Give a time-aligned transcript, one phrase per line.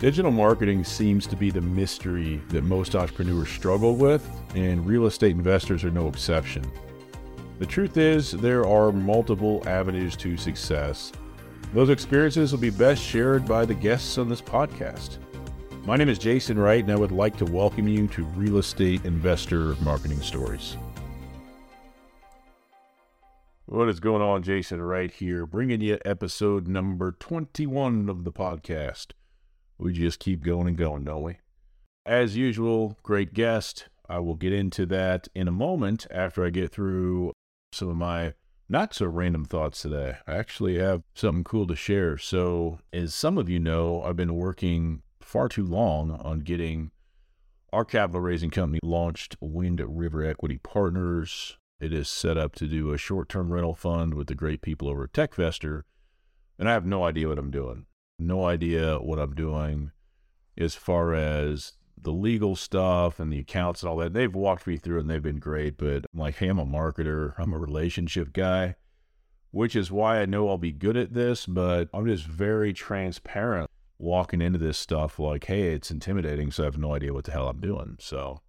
[0.00, 5.30] Digital marketing seems to be the mystery that most entrepreneurs struggle with, and real estate
[5.30, 6.64] investors are no exception.
[7.60, 11.12] The truth is, there are multiple avenues to success.
[11.72, 15.18] Those experiences will be best shared by the guests on this podcast.
[15.84, 19.04] My name is Jason Wright, and I would like to welcome you to Real Estate
[19.04, 20.76] Investor Marketing Stories.
[23.66, 29.12] What is going on, Jason Wright here, bringing you episode number 21 of the podcast.
[29.78, 31.38] We just keep going and going, don't we?
[32.06, 33.88] As usual, great guest.
[34.08, 37.32] I will get into that in a moment after I get through
[37.72, 38.34] some of my
[38.68, 40.16] not so random thoughts today.
[40.26, 42.18] I actually have something cool to share.
[42.18, 46.90] So, as some of you know, I've been working far too long on getting
[47.72, 51.56] our capital raising company launched, Wind River Equity Partners.
[51.80, 54.88] It is set up to do a short term rental fund with the great people
[54.88, 55.82] over at TechVestor.
[56.58, 57.86] And I have no idea what I'm doing
[58.18, 59.90] no idea what I'm doing
[60.56, 64.12] as far as the legal stuff and the accounts and all that.
[64.12, 67.34] They've walked me through and they've been great, but I'm like, hey, I'm a marketer,
[67.38, 68.76] I'm a relationship guy,
[69.50, 73.70] which is why I know I'll be good at this, but I'm just very transparent
[73.98, 77.32] walking into this stuff like, hey, it's intimidating, so I have no idea what the
[77.32, 77.96] hell I'm doing.
[78.00, 78.42] So,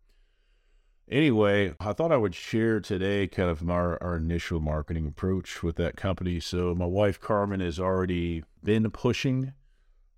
[1.09, 5.77] anyway, I thought I would share today kind of our, our initial marketing approach with
[5.77, 6.39] that company.
[6.39, 9.53] So, my wife Carmen is already been pushing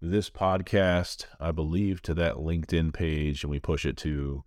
[0.02, 4.46] this podcast, I believe, to that LinkedIn page, and we push it to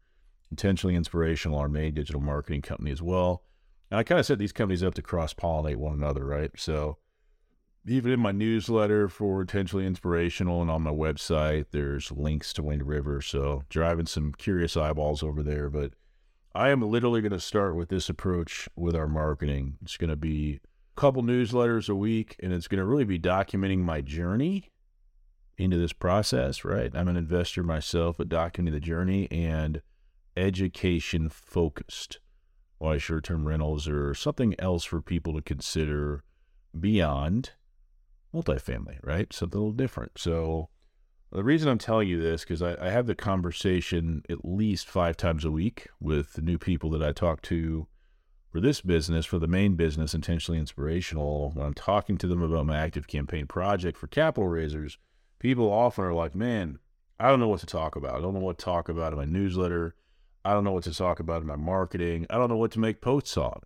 [0.50, 3.44] intentionally inspirational, our main digital marketing company as well.
[3.90, 6.50] And I kind of set these companies up to cross pollinate one another, right?
[6.56, 6.96] So
[7.86, 12.86] even in my newsletter for intentionally inspirational and on my website, there's links to Wind
[12.86, 13.20] River.
[13.20, 15.68] So driving some curious eyeballs over there.
[15.68, 15.92] But
[16.54, 19.76] I am literally going to start with this approach with our marketing.
[19.82, 20.60] It's going to be
[21.00, 24.70] couple newsletters a week, and it's going to really be documenting my journey
[25.56, 26.94] into this process, right?
[26.94, 29.80] I'm an investor myself, but documenting the journey and
[30.36, 32.20] education focused.
[32.76, 36.22] Why short term rentals or something else for people to consider
[36.78, 37.52] beyond
[38.34, 39.32] multifamily, right?
[39.32, 40.18] Something a little different.
[40.18, 40.68] So,
[41.32, 45.16] the reason I'm telling you this, because I, I have the conversation at least five
[45.16, 47.86] times a week with the new people that I talk to
[48.50, 51.52] for this business, for the main business, intentionally inspirational.
[51.54, 54.98] When I'm talking to them about my ActiveCampaign project for capital raisers,
[55.38, 56.78] people often are like, man,
[57.18, 58.16] I don't know what to talk about.
[58.16, 59.94] I don't know what to talk about in my newsletter.
[60.44, 62.26] I don't know what to talk about in my marketing.
[62.28, 63.60] I don't know what to make posts on.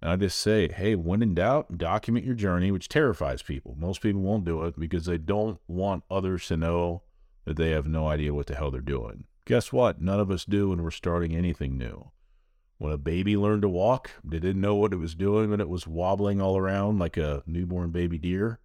[0.00, 3.74] And I just say, hey, when in doubt, document your journey, which terrifies people.
[3.78, 7.02] Most people won't do it because they don't want others to know
[7.44, 9.24] that they have no idea what the hell they're doing.
[9.44, 10.00] Guess what?
[10.00, 12.10] None of us do when we're starting anything new.
[12.78, 15.68] When a baby learned to walk, they didn't know what it was doing when it
[15.68, 18.58] was wobbling all around like a newborn baby deer.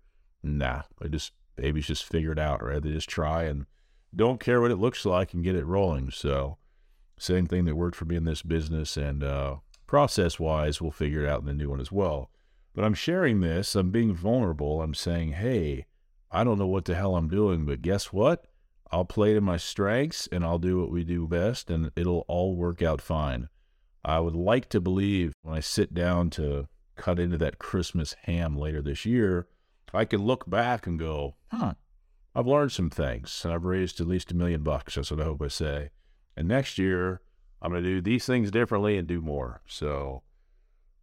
[0.43, 2.81] Nah, I just babies just figure it out, right?
[2.81, 3.65] They just try and
[4.13, 6.11] don't care what it looks like and get it rolling.
[6.11, 6.57] So,
[7.17, 9.57] same thing that worked for me in this business and uh,
[9.87, 12.31] process wise, we'll figure it out in the new one as well.
[12.73, 14.81] But I'm sharing this, I'm being vulnerable.
[14.81, 15.85] I'm saying, hey,
[16.31, 18.45] I don't know what the hell I'm doing, but guess what?
[18.91, 22.55] I'll play to my strengths and I'll do what we do best and it'll all
[22.55, 23.49] work out fine.
[24.03, 28.57] I would like to believe when I sit down to cut into that Christmas ham
[28.57, 29.47] later this year
[29.93, 31.73] I can look back and go, huh,
[32.33, 34.95] I've learned some things and I've raised at least a million bucks.
[34.95, 35.89] That's what I hope I say.
[36.37, 37.21] And next year,
[37.61, 39.61] I'm going to do these things differently and do more.
[39.67, 40.23] So,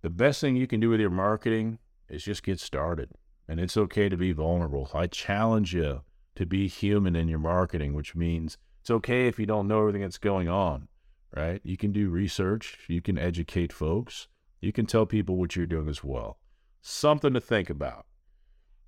[0.00, 3.10] the best thing you can do with your marketing is just get started.
[3.46, 4.90] And it's okay to be vulnerable.
[4.94, 6.02] I challenge you
[6.36, 10.02] to be human in your marketing, which means it's okay if you don't know everything
[10.02, 10.87] that's going on,
[11.34, 11.60] right?
[11.64, 14.28] You can do research, you can educate folks,
[14.60, 16.38] you can tell people what you're doing as well.
[16.80, 18.06] Something to think about.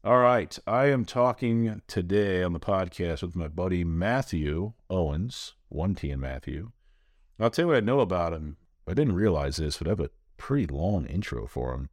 [0.03, 0.59] All right.
[0.67, 6.21] I am talking today on the podcast with my buddy Mathew Owens, one T in
[6.21, 6.71] Mathew.
[7.39, 8.57] I'll tell you what I know about him.
[8.89, 11.91] I didn't realize this, but I have a pretty long intro for him.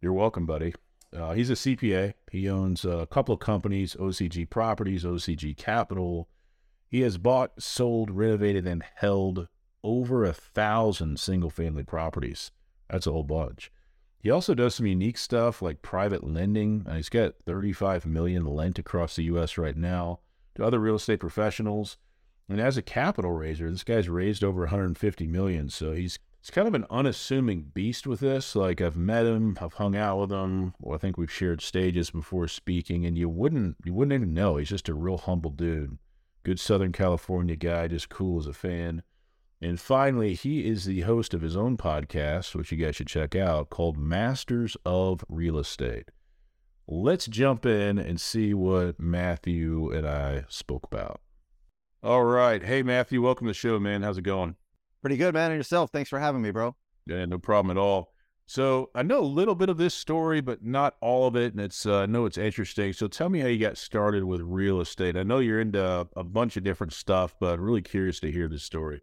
[0.00, 0.74] You're welcome, buddy.
[1.12, 2.14] Uh, he's a CPA.
[2.30, 6.28] He owns a couple of companies OCG Properties, OCG Capital.
[6.88, 9.48] He has bought, sold, renovated, and held
[9.84, 12.50] over a thousand single family properties.
[12.90, 13.70] That's a whole bunch.
[14.18, 16.86] He also does some unique stuff like private lending.
[16.90, 19.58] He's got 35 million lent across the U.S.
[19.58, 20.20] right now
[20.54, 21.98] to other real estate professionals.
[22.48, 25.68] And as a capital raiser, this guy's raised over 150 million.
[25.68, 28.56] So he's he's kind of an unassuming beast with this.
[28.56, 30.74] Like I've met him, I've hung out with him.
[30.80, 34.56] Well, I think we've shared stages before speaking, and you wouldn't you wouldn't even know.
[34.56, 35.98] He's just a real humble dude.
[36.44, 39.02] Good Southern California guy, just cool as a fan.
[39.60, 43.34] And finally, he is the host of his own podcast, which you guys should check
[43.34, 46.10] out, called Masters of Real Estate.
[46.86, 51.20] let's jump in and see what Mathew and I spoke about.
[52.02, 52.62] All right.
[52.62, 54.02] Hey, Mathew, welcome to the show, man.
[54.02, 54.56] How's it going?
[55.00, 55.50] Pretty good, man.
[55.50, 55.90] And yourself?
[55.90, 56.76] Thanks for having me, bro.
[57.06, 58.12] Yeah, no problem at all.
[58.46, 61.60] So I know a little bit of this story, but not all of it, and
[61.62, 62.92] it's uh, I know it's interesting.
[62.92, 65.16] So tell me how you got started with real estate.
[65.16, 68.62] I know you're into a bunch of different stuff, but really curious to hear this
[68.62, 69.00] story.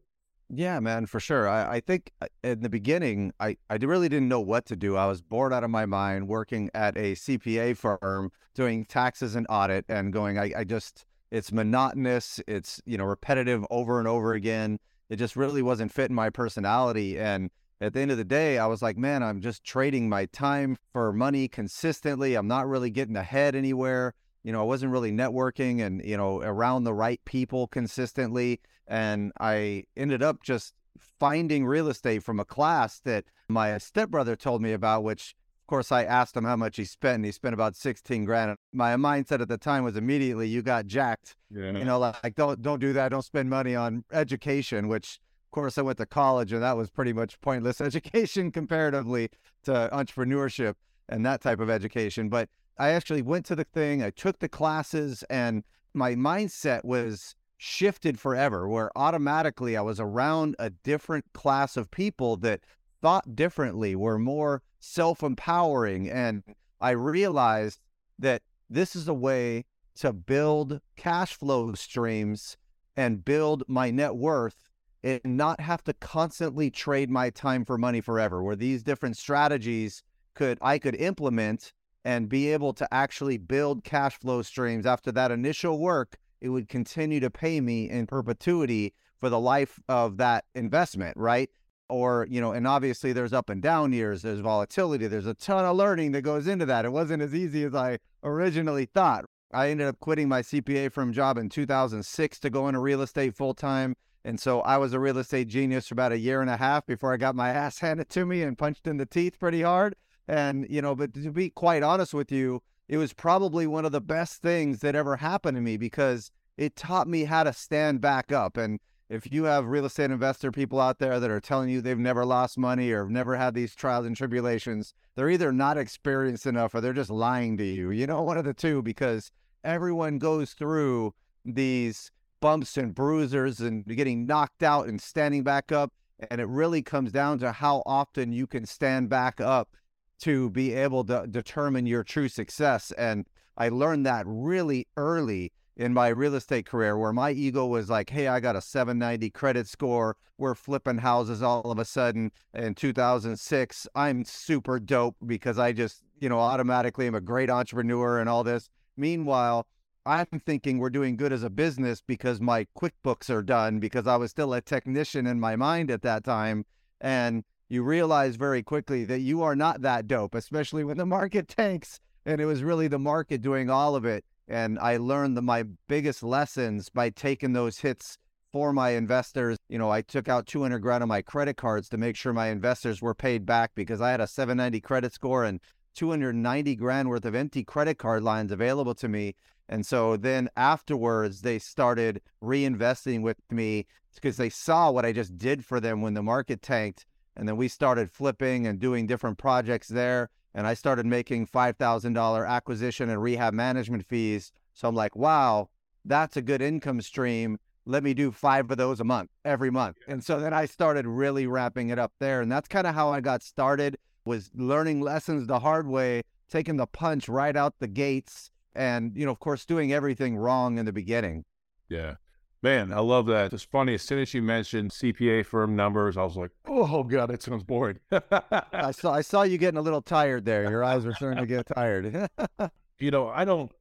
[0.53, 1.47] Yeah, man, for sure.
[1.47, 4.97] I, I think uh, in the beginning, I, I really didn't know what to do.
[4.97, 9.47] I was bored out of my mind working at a CPA firm doing taxes and
[9.49, 12.41] audit and going, I, I just, it's monotonous.
[12.47, 14.77] It's, you know, repetitive over and over again.
[15.09, 17.17] It just really wasn't fitting my personality.
[17.17, 17.49] And
[17.79, 20.75] at the end of the day, I was like, man, I'm just trading my time
[20.91, 22.35] for money consistently.
[22.35, 24.13] I'm not really getting ahead anywhere.
[24.43, 28.59] You know, I wasn't really networking and, you know, around the right people consistently.
[28.87, 30.73] And I ended up just
[31.19, 35.91] finding real estate from a class that my stepbrother told me about, which of course
[35.91, 38.57] I asked him how much he spent and he spent about 16 grand.
[38.73, 41.35] My mindset at the time was immediately, you got jacked.
[41.49, 41.71] Yeah.
[41.71, 43.09] You know, like don't, don't do that.
[43.09, 46.89] Don't spend money on education, which of course I went to college and that was
[46.89, 49.29] pretty much pointless education comparatively
[49.63, 50.75] to entrepreneurship
[51.07, 52.29] and that type of education.
[52.29, 52.49] But
[52.81, 55.63] I actually went to the thing, I took the classes and
[55.93, 62.37] my mindset was shifted forever, where automatically I was around a different class of people
[62.37, 62.61] that
[62.99, 66.09] thought differently, were more self empowering.
[66.09, 66.41] And
[66.79, 67.81] I realized
[68.17, 69.65] that this is a way
[69.97, 72.57] to build cash flow streams
[72.97, 74.71] and build my net worth
[75.03, 80.01] and not have to constantly trade my time for money forever where these different strategies
[80.33, 85.31] could I could implement and be able to actually build cash flow streams after that
[85.31, 90.45] initial work it would continue to pay me in perpetuity for the life of that
[90.55, 91.49] investment, right?
[91.87, 95.65] Or, you know, and obviously there's up and down years, there's volatility, there's a ton
[95.65, 96.85] of learning that goes into that.
[96.85, 99.25] It wasn't as easy as I originally thought.
[99.53, 103.35] I ended up quitting my CPA firm job in 2006 to go into real estate
[103.35, 103.95] full time.
[104.23, 106.85] And so I was a real estate genius for about a year and a half
[106.85, 109.95] before I got my ass handed to me and punched in the teeth pretty hard.
[110.31, 113.91] And, you know, but to be quite honest with you, it was probably one of
[113.91, 117.99] the best things that ever happened to me because it taught me how to stand
[117.99, 118.55] back up.
[118.55, 118.79] And
[119.09, 122.23] if you have real estate investor people out there that are telling you they've never
[122.23, 126.79] lost money or never had these trials and tribulations, they're either not experienced enough or
[126.79, 127.91] they're just lying to you.
[127.91, 129.31] You know, one of the two, because
[129.65, 131.13] everyone goes through
[131.43, 135.91] these bumps and bruisers and getting knocked out and standing back up.
[136.29, 139.75] And it really comes down to how often you can stand back up
[140.21, 142.91] to be able to determine your true success.
[142.97, 143.27] And
[143.57, 148.09] I learned that really early in my real estate career where my ego was like,
[148.09, 150.15] hey, I got a 790 credit score.
[150.37, 153.87] We're flipping houses all of a sudden in 2006.
[153.95, 158.43] I'm super dope because I just, you know, automatically am a great entrepreneur and all
[158.43, 158.69] this.
[158.97, 159.65] Meanwhile,
[160.05, 164.15] I'm thinking we're doing good as a business because my QuickBooks are done because I
[164.15, 166.65] was still a technician in my mind at that time.
[166.99, 171.47] And you realize very quickly that you are not that dope, especially when the market
[171.57, 172.01] tanks.
[172.25, 174.25] And it was really the market doing all of it.
[174.49, 178.17] And I learned the, my biggest lessons by taking those hits
[178.51, 179.57] for my investors.
[179.69, 182.47] You know, I took out 200 grand on my credit cards to make sure my
[182.47, 185.61] investors were paid back because I had a 790 credit score and
[185.95, 189.33] 290 grand worth of empty credit card lines available to me.
[189.69, 195.37] And so then afterwards, they started reinvesting with me because they saw what I just
[195.37, 197.05] did for them when the market tanked.
[197.35, 200.29] And then we started flipping and doing different projects there.
[200.53, 204.51] And I started making $5,000 acquisition and rehab management fees.
[204.73, 205.69] So I'm like, wow,
[206.03, 207.57] that's a good income stream.
[207.85, 209.97] Let me do five of those a month, every month.
[210.07, 212.41] And so then I started really wrapping it up there.
[212.41, 216.77] And that's kind of how I got started was learning lessons the hard way, taking
[216.77, 220.85] the punch right out the gates and, you know, of course, doing everything wrong in
[220.85, 221.43] the beginning.
[221.89, 222.15] Yeah.
[222.63, 223.53] Man, I love that.
[223.53, 223.95] It's funny.
[223.95, 227.63] As soon as you mentioned CPA firm numbers, I was like, "Oh God, it sounds
[227.63, 230.69] boring." I saw I saw you getting a little tired there.
[230.69, 232.29] Your eyes were starting to get tired.
[232.99, 233.71] you know, I don't.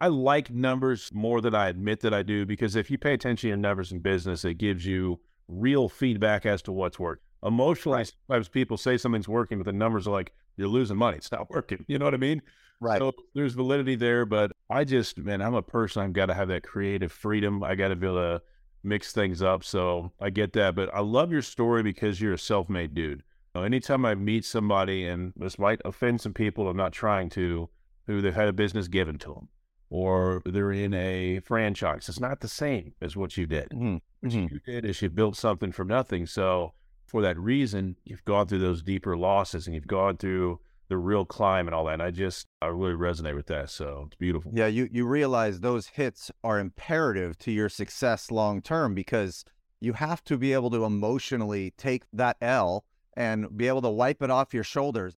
[0.00, 3.50] I like numbers more than I admit that I do because if you pay attention
[3.50, 7.24] to numbers in business, it gives you real feedback as to what's working.
[7.44, 8.12] Emotionally, right.
[8.28, 11.16] sometimes people say something's working, but the numbers are like, "You're losing money.
[11.16, 12.42] It's not working." You know what I mean?
[12.80, 12.98] Right.
[12.98, 16.02] So there's validity there, but I just, man, I'm a person.
[16.02, 17.62] I've got to have that creative freedom.
[17.62, 18.42] I got to be able to
[18.82, 19.64] mix things up.
[19.64, 20.74] So I get that.
[20.74, 23.22] But I love your story because you're a self made dude.
[23.54, 27.28] You know, anytime I meet somebody, and this might offend some people, I'm not trying
[27.30, 27.68] to,
[28.06, 29.48] who they've had a business given to them
[29.90, 32.08] or they're in a franchise.
[32.08, 33.68] It's not the same as what you did.
[33.70, 33.96] Mm-hmm.
[34.20, 34.54] What mm-hmm.
[34.54, 36.26] you did is you built something from nothing.
[36.26, 36.72] So
[37.06, 40.60] for that reason, you've gone through those deeper losses and you've gone through
[40.90, 41.94] the real climb and all that.
[41.94, 43.70] And I just I really resonate with that.
[43.70, 44.52] So it's beautiful.
[44.54, 49.44] Yeah, you you realize those hits are imperative to your success long term because
[49.80, 52.84] you have to be able to emotionally take that L
[53.16, 55.14] and be able to wipe it off your shoulders.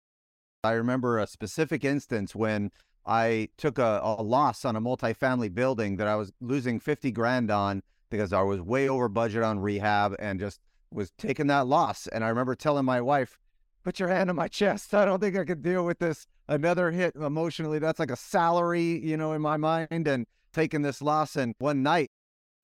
[0.62, 2.70] I remember a specific instance when
[3.04, 7.50] I took a, a loss on a multifamily building that I was losing 50 grand
[7.50, 10.60] on because I was way over budget on rehab and just
[10.92, 12.06] was taking that loss.
[12.06, 13.40] And I remember telling my wife,
[13.82, 14.94] put your hand on my chest.
[14.94, 16.26] I don't think I could deal with this.
[16.48, 17.78] Another hit emotionally.
[17.78, 21.36] That's like a salary, you know, in my mind and taking this loss.
[21.36, 22.10] And one night,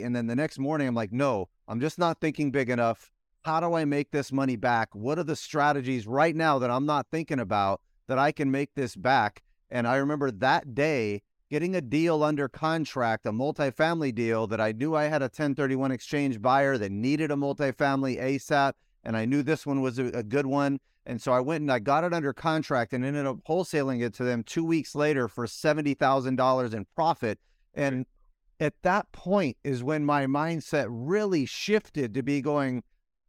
[0.00, 3.10] and then the next morning, I'm like, no, I'm just not thinking big enough.
[3.44, 4.94] How do I make this money back?
[4.94, 8.75] What are the strategies right now that I'm not thinking about that I can make
[8.75, 9.42] this back?
[9.70, 14.72] And I remember that day getting a deal under contract, a multifamily deal that I
[14.72, 18.72] knew I had a 1031 exchange buyer that needed a multifamily ASAP.
[19.04, 20.78] And I knew this one was a, a good one.
[21.09, 24.12] And so I went and I got it under contract and ended up wholesaling it
[24.15, 27.38] to them two weeks later for $70,000 in profit.
[27.73, 28.05] And
[28.61, 32.83] at that point is when my mindset really shifted to be going,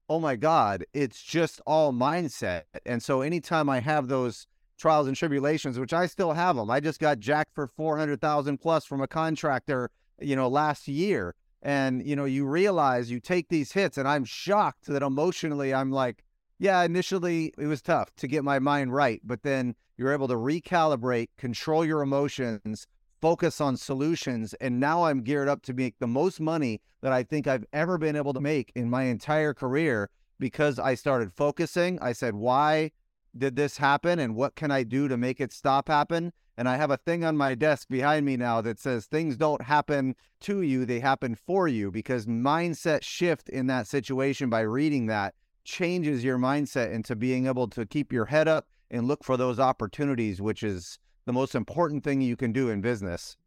[0.10, 2.64] oh my God, it's just all mindset.
[2.86, 4.46] And so anytime I have those
[4.78, 8.84] trials and tribulations, which I still have them, I just got jacked for 400,000 plus
[8.84, 11.34] from a contractor, you know, last year.
[11.62, 15.92] And, you know, you realize you take these hits and I'm shocked that emotionally I'm
[15.92, 16.26] like,
[16.60, 20.36] yeah, initially it was tough to get my mind right, but then you're able to
[20.36, 22.86] recalibrate, control your emotions,
[23.22, 24.54] focus on solutions.
[24.56, 27.98] And now I'm geared up to make the most money that I think I've ever
[27.98, 31.98] been able to make in my entire career because I started focusing.
[32.02, 32.92] I said, why
[33.38, 36.34] did this happen and what can I do to make it stop happen?
[36.58, 39.62] And I have a thing on my desk behind me now that says things don't
[39.62, 45.06] happen to you, they happen for you because mindset shift in that situation by reading
[45.06, 45.36] that
[45.70, 49.60] changes your mindset into being able to keep your head up and look for those
[49.60, 53.38] opportunities, which is the most important thing you can do in business.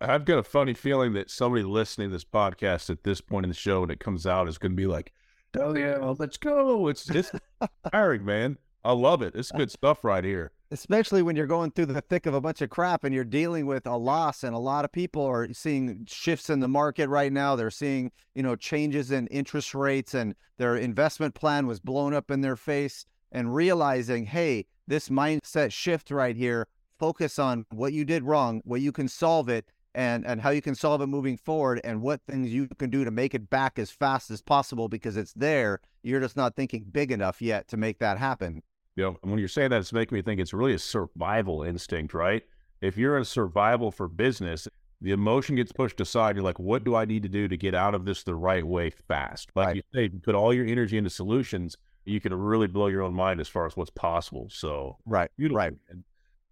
[0.00, 3.50] I've got a funny feeling that somebody listening to this podcast at this point in
[3.50, 5.12] the show when it comes out is going to be like,
[5.58, 7.32] "Oh yeah, let's go!" It's it's
[7.92, 8.56] tiring, man.
[8.84, 9.34] I love it.
[9.34, 10.52] It's good stuff right here.
[10.74, 13.64] Especially when you're going through the thick of a bunch of crap and you're dealing
[13.64, 17.32] with a loss, and a lot of people are seeing shifts in the market right
[17.32, 17.54] now.
[17.54, 22.28] They're seeing, you know, changes in interest rates, and their investment plan was blown up
[22.28, 23.06] in their face.
[23.30, 26.66] And realizing, hey, this mindset shift right here,
[26.98, 30.60] focus on what you did wrong, what you can solve it, and and how you
[30.60, 33.78] can solve it moving forward and what things you can do to make it back
[33.78, 35.78] as fast as possible because it's there.
[36.02, 38.62] You're just not thinking big enough yet to make that happen.
[38.96, 42.14] You know, when you're saying that, it's making me think it's really a survival instinct,
[42.14, 42.42] right?
[42.80, 44.68] If you're in survival for business,
[45.00, 46.36] the emotion gets pushed aside.
[46.36, 48.64] You're like, what do I need to do to get out of this the right
[48.64, 49.50] way fast?
[49.54, 49.76] Like right.
[49.76, 53.14] you say, you put all your energy into solutions, you can really blow your own
[53.14, 54.48] mind as far as what's possible.
[54.50, 55.58] So, right, beautiful.
[55.58, 55.72] right.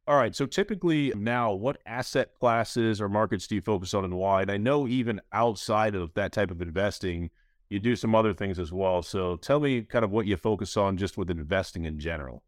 [0.09, 0.35] All right.
[0.35, 4.43] So typically now, what asset classes or markets do you focus on and why?
[4.43, 7.31] And I know even outside of that type of investing,
[7.73, 9.02] you do some other things as well.
[9.02, 12.43] So tell me kind of what you focus on just with investing in general.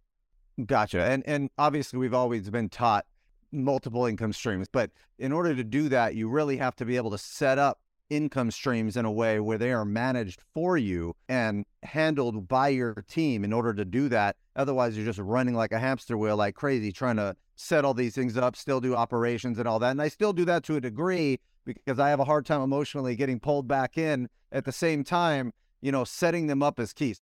[0.66, 1.02] Gotcha.
[1.02, 3.06] And and obviously we've always been taught
[3.50, 7.10] multiple income streams, but in order to do that, you really have to be able
[7.10, 11.64] to set up income streams in a way where they are managed for you and
[11.82, 14.36] handled by your team in order to do that.
[14.56, 18.14] Otherwise, you're just running like a hamster wheel like crazy trying to set all these
[18.14, 19.92] things up, still do operations and all that.
[19.92, 23.16] And I still do that to a degree because I have a hard time emotionally
[23.16, 27.20] getting pulled back in at the same time, you know, setting them up as keys.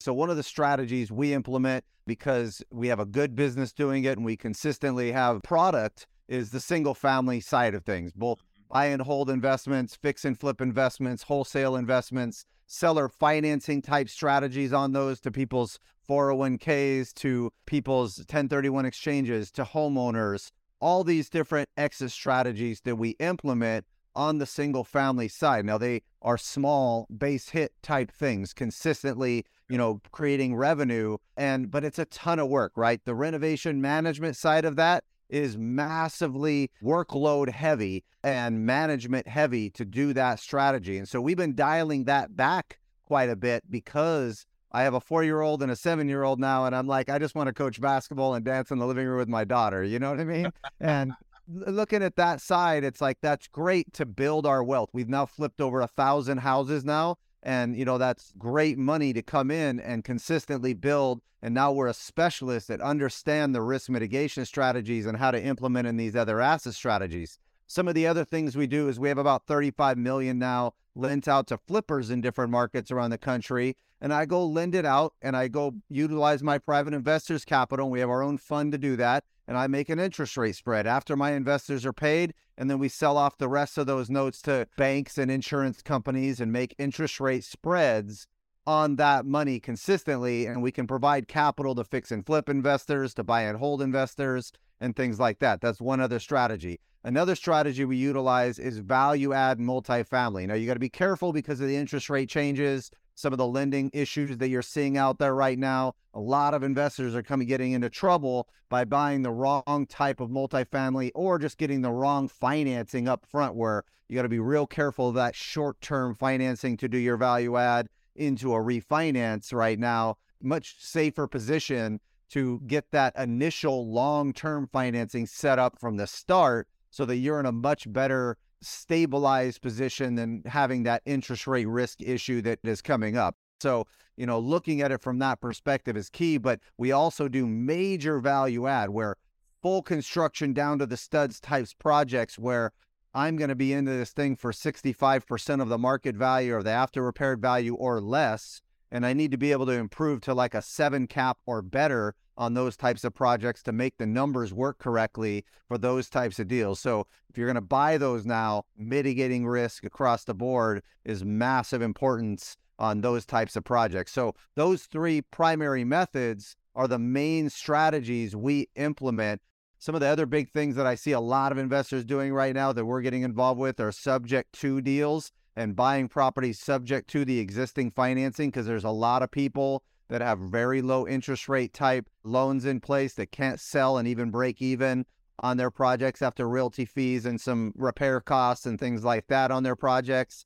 [0.00, 4.18] So, one of the strategies we implement because we have a good business doing it
[4.18, 8.74] and we consistently have product is the single family side of things, both mm-hmm.
[8.74, 14.92] buy and hold investments, fix and flip investments, wholesale investments, seller financing type strategies on
[14.92, 22.80] those to people's 401ks, to people's 1031 exchanges, to homeowners, all these different exit strategies
[22.80, 25.64] that we implement on the single family side.
[25.64, 31.84] Now they are small base hit type things consistently, you know, creating revenue and but
[31.84, 33.00] it's a ton of work, right?
[33.04, 40.12] The renovation management side of that is massively workload heavy and management heavy to do
[40.12, 40.98] that strategy.
[40.98, 45.22] And so we've been dialing that back quite a bit because I have a four
[45.22, 47.52] year old and a seven year old now, and I'm like, I just want to
[47.52, 49.84] coach basketball and dance in the living room with my daughter.
[49.84, 50.50] You know what I mean?
[50.80, 51.12] and
[51.52, 54.90] looking at that side, it's like that's great to build our wealth.
[54.92, 57.18] We've now flipped over a thousand houses now.
[57.42, 61.20] And, you know, that's great money to come in and consistently build.
[61.42, 65.88] And now we're a specialist that understand the risk mitigation strategies and how to implement
[65.88, 67.38] in these other asset strategies.
[67.66, 71.26] Some of the other things we do is we have about 35 million now lent
[71.26, 73.76] out to flippers in different markets around the country.
[74.02, 77.86] And I go lend it out and I go utilize my private investors' capital.
[77.86, 79.22] And we have our own fund to do that.
[79.46, 82.34] And I make an interest rate spread after my investors are paid.
[82.58, 86.40] And then we sell off the rest of those notes to banks and insurance companies
[86.40, 88.26] and make interest rate spreads
[88.66, 90.46] on that money consistently.
[90.46, 94.50] And we can provide capital to fix and flip investors, to buy and hold investors,
[94.80, 95.60] and things like that.
[95.60, 96.80] That's one other strategy.
[97.04, 100.48] Another strategy we utilize is value add multifamily.
[100.48, 103.46] Now, you got to be careful because of the interest rate changes some of the
[103.46, 105.94] lending issues that you're seeing out there right now.
[106.14, 110.30] A lot of investors are coming getting into trouble by buying the wrong type of
[110.30, 114.66] multifamily or just getting the wrong financing up front where you got to be real
[114.66, 120.16] careful of that short-term financing to do your value add into a refinance right now.
[120.42, 122.00] Much safer position
[122.30, 127.46] to get that initial long-term financing set up from the start so that you're in
[127.46, 133.16] a much better stabilized position than having that interest rate risk issue that is coming
[133.16, 133.36] up.
[133.60, 137.46] So, you know, looking at it from that perspective is key, but we also do
[137.46, 139.16] major value add where
[139.62, 142.72] full construction down to the studs types projects where
[143.14, 146.70] I'm going to be into this thing for 65% of the market value or the
[146.70, 148.62] after repaired value or less.
[148.92, 152.14] And I need to be able to improve to like a seven cap or better
[152.36, 156.46] on those types of projects to make the numbers work correctly for those types of
[156.46, 156.78] deals.
[156.78, 161.80] So if you're going to buy those now, mitigating risk across the board is massive
[161.80, 164.12] importance on those types of projects.
[164.12, 169.40] So those three primary methods are the main strategies we implement.
[169.78, 172.54] Some of the other big things that I see a lot of investors doing right
[172.54, 177.24] now that we're getting involved with are subject to deals and buying properties subject to
[177.24, 181.72] the existing financing because there's a lot of people that have very low interest rate
[181.72, 185.04] type loans in place that can't sell and even break even
[185.38, 189.62] on their projects after realty fees and some repair costs and things like that on
[189.62, 190.44] their projects.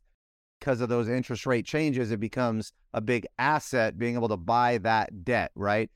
[0.61, 4.79] Because of those interest rate changes, it becomes a big asset being able to buy
[4.79, 5.91] that debt, right?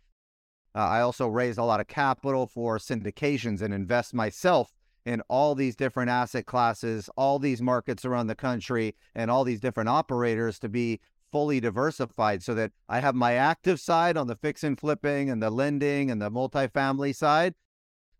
[0.74, 4.70] Uh, I also raise a lot of capital for syndications and invest myself
[5.06, 9.60] in all these different asset classes, all these markets around the country, and all these
[9.60, 11.00] different operators to be
[11.32, 15.42] fully diversified so that I have my active side on the fix and flipping and
[15.42, 17.54] the lending and the multifamily side.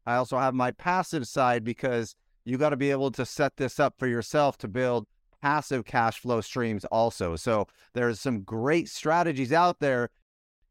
[0.06, 2.14] I also have my passive side because
[2.44, 5.06] you got to be able to set this up for yourself to build
[5.42, 7.36] passive cash flow streams also.
[7.36, 10.10] So there's some great strategies out there.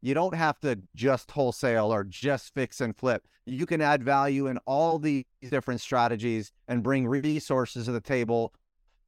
[0.02, 3.26] You don't have to just wholesale or just fix and flip.
[3.44, 8.54] You can add value in all these different strategies and bring resources to the table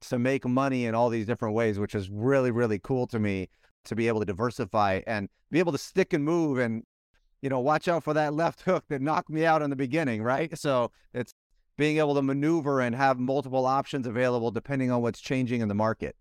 [0.03, 3.49] to make money in all these different ways, which is really, really cool to me
[3.85, 6.85] to be able to diversify and be able to stick and move and,
[7.41, 10.23] you know, watch out for that left hook that knocked me out in the beginning,
[10.23, 10.57] right?
[10.59, 11.33] So it's
[11.79, 15.75] being able to maneuver and have multiple options available depending on what's changing in the
[15.75, 16.17] market.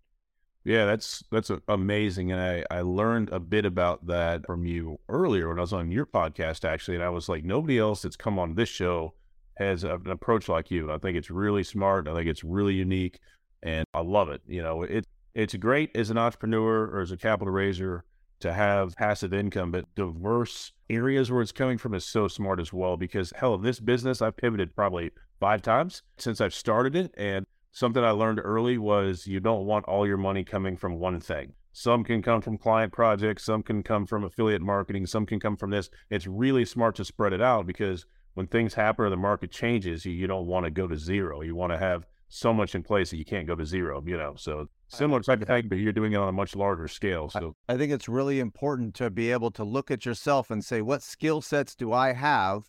[0.64, 5.48] Yeah, that's that's amazing, and I I learned a bit about that from you earlier
[5.48, 8.38] when I was on your podcast actually, and I was like, nobody else that's come
[8.38, 9.14] on this show
[9.56, 10.92] has an approach like you.
[10.92, 12.06] I think it's really smart.
[12.08, 13.18] I think it's really unique
[13.62, 14.42] and I love it.
[14.46, 18.04] You know, it it's great as an entrepreneur or as a capital raiser
[18.40, 22.72] to have passive income, but diverse areas where it's coming from is so smart as
[22.72, 22.96] well.
[22.96, 28.04] Because hell, this business I've pivoted probably five times since I've started it, and something
[28.04, 31.54] I learned early was you don't want all your money coming from one thing.
[31.72, 35.56] Some can come from client projects, some can come from affiliate marketing, some can come
[35.56, 35.88] from this.
[36.10, 38.04] It's really smart to spread it out because
[38.34, 41.40] when things happen or the market changes, you, you don't want to go to zero.
[41.40, 44.16] You want to have so much in place that you can't go to zero, you
[44.18, 44.34] know.
[44.36, 47.30] So similar type of thing, but you're doing it on a much larger scale.
[47.30, 50.62] So I, I think it's really important to be able to look at yourself and
[50.62, 52.64] say, what skill sets do I have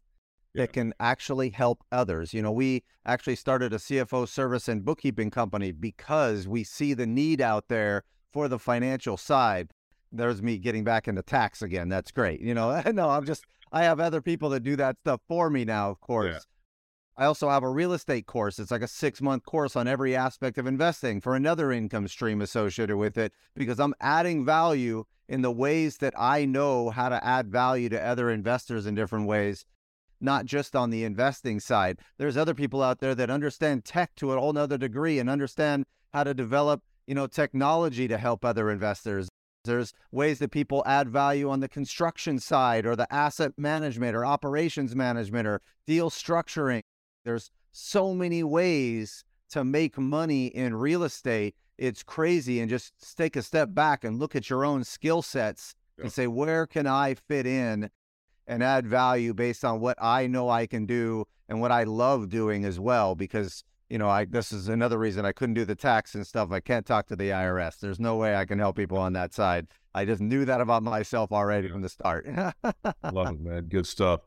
[0.55, 2.33] that can actually help others?
[2.33, 7.07] You know, we actually started a CFO service and bookkeeping company because we see the
[7.07, 9.71] need out there for the financial side.
[10.11, 11.89] There's me getting back into tax again.
[11.89, 12.41] That's great.
[12.41, 15.65] You know, no, I'm just I have other people that do that stuff for me
[15.65, 16.33] now, of course.
[16.33, 16.39] Yeah.
[17.15, 18.57] I also have a real estate course.
[18.57, 22.41] It's like a six month course on every aspect of investing for another income stream
[22.41, 27.23] associated with it because I'm adding value in the ways that I know how to
[27.23, 29.63] add value to other investors in different ways,
[30.23, 31.99] not just on the investing side.
[32.17, 35.85] There's other people out there that understand tech to a whole nother degree and understand
[36.13, 39.27] how to develop, you know, technology to help other investors.
[39.65, 44.25] There's ways that people add value on the construction side or the asset management or
[44.25, 46.81] operations management or deal structuring.
[47.23, 51.55] There's so many ways to make money in real estate.
[51.77, 52.59] It's crazy.
[52.59, 56.27] And just take a step back and look at your own skill sets and say,
[56.27, 57.89] where can I fit in
[58.47, 62.29] and add value based on what I know I can do and what I love
[62.29, 63.15] doing as well?
[63.15, 66.51] Because, you know, I this is another reason I couldn't do the tax and stuff.
[66.51, 67.79] I can't talk to the IRS.
[67.79, 69.67] There's no way I can help people on that side.
[69.95, 72.27] I just knew that about myself already from the start.
[72.27, 73.65] Love it, man.
[73.67, 74.21] Good stuff.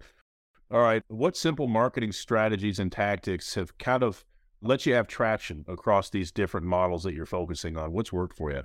[0.70, 1.02] All right.
[1.08, 4.24] What simple marketing strategies and tactics have kind of
[4.62, 7.92] let you have traction across these different models that you're focusing on?
[7.92, 8.62] What's worked for you?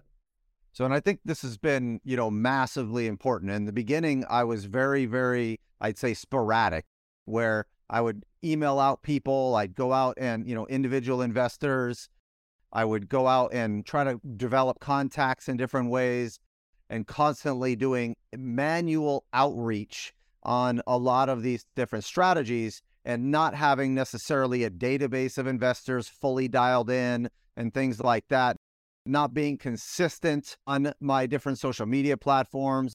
[0.74, 3.52] So, and I think this has been, you know, massively important.
[3.52, 6.86] In the beginning, I was very, very, I'd say sporadic,
[7.26, 12.10] where I would email out people, I'd go out and, you know, individual investors,
[12.72, 16.40] I would go out and try to develop contacts in different ways
[16.90, 23.94] and constantly doing manual outreach on a lot of these different strategies and not having
[23.94, 28.58] necessarily a database of investors fully dialed in and things like that
[29.06, 32.94] not being consistent on my different social media platforms.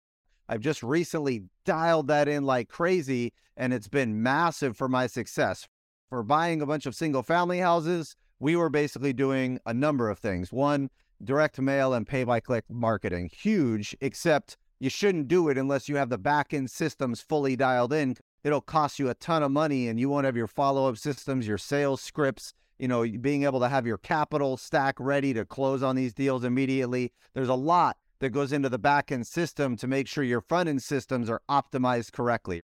[0.48, 5.66] I've just recently dialed that in like crazy, and it's been massive for my success.
[6.08, 10.18] For buying a bunch of single family houses, we were basically doing a number of
[10.18, 10.52] things.
[10.52, 10.90] One,
[11.24, 15.96] direct mail and pay by click marketing, huge, except you shouldn't do it unless you
[15.96, 18.14] have the back end systems fully dialed in.
[18.44, 21.48] It'll cost you a ton of money, and you won't have your follow up systems,
[21.48, 25.82] your sales scripts, you know, being able to have your capital stack ready to close
[25.82, 27.12] on these deals immediately.
[27.34, 30.68] There's a lot that goes into the back end system to make sure your front
[30.68, 32.62] end systems are optimized correctly.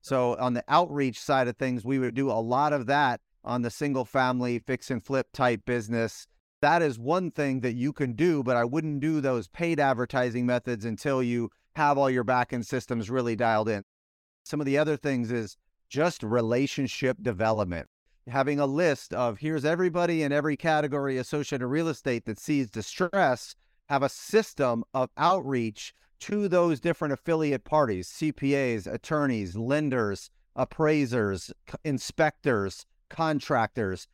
[0.00, 3.62] So, on the outreach side of things, we would do a lot of that on
[3.62, 6.26] the single family fix and flip type business.
[6.60, 10.46] That is one thing that you can do, but I wouldn't do those paid advertising
[10.46, 13.82] methods until you have all your back end systems really dialed in.
[14.44, 15.56] Some of the other things is
[15.88, 17.88] just relationship development
[18.28, 22.70] having a list of here's everybody in every category associated with real estate that sees
[22.70, 23.54] distress,
[23.88, 31.52] have a system of outreach to those different affiliate parties, CPAs, attorneys, lenders, appraisers,
[31.84, 34.08] inspectors, contractors,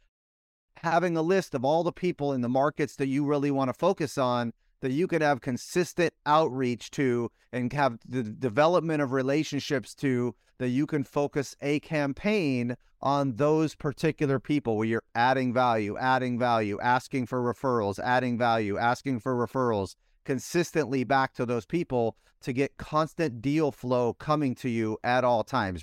[0.78, 3.74] having a list of all the people in the markets that you really want to
[3.74, 9.94] focus on that you could have consistent outreach to and have the development of relationships
[9.94, 15.96] to that you can focus a campaign on those particular people where you're adding value,
[15.96, 22.16] adding value, asking for referrals, adding value, asking for referrals consistently back to those people
[22.42, 25.82] to get constant deal flow coming to you at all times.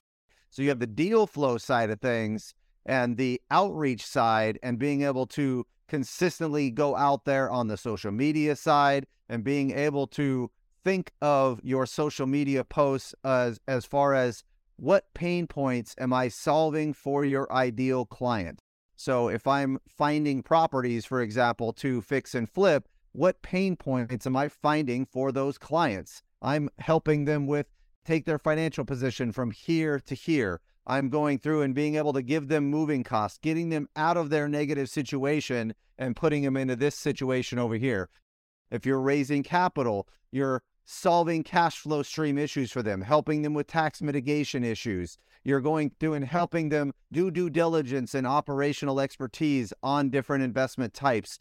[0.49, 2.53] So you have the deal flow side of things
[2.85, 8.11] and the outreach side and being able to consistently go out there on the social
[8.11, 10.51] media side and being able to
[10.83, 14.43] think of your social media posts as as far as
[14.77, 18.61] what pain points am I solving for your ideal client?
[18.95, 24.35] So if I'm finding properties, for example, to fix and flip, what pain points am
[24.35, 26.21] I finding for those clients?
[26.41, 27.67] I'm helping them with
[28.05, 30.61] take their financial position from here to here.
[30.89, 34.29] I'm going through and being able to give them moving costs, getting them out of
[34.29, 38.09] their negative situation and putting them into this situation over here.
[38.71, 43.67] If you're raising capital, you're solving cash flow stream issues for them, helping them with
[43.67, 45.17] tax mitigation issues.
[45.43, 50.93] You're going through and helping them do due diligence and operational expertise on different investment
[50.93, 51.37] types.